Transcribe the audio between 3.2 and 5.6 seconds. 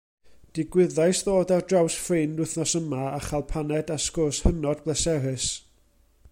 chael paned a sgwrs hynod bleserus.